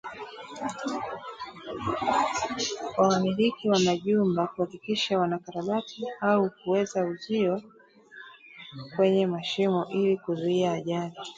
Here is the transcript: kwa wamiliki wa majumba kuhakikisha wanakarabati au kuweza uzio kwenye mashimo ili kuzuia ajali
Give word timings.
kwa 2.95 3.07
wamiliki 3.07 3.69
wa 3.69 3.79
majumba 3.79 4.47
kuhakikisha 4.47 5.19
wanakarabati 5.19 6.05
au 6.21 6.49
kuweza 6.63 7.05
uzio 7.05 7.61
kwenye 8.95 9.27
mashimo 9.27 9.85
ili 9.89 10.17
kuzuia 10.17 10.71
ajali 10.73 11.15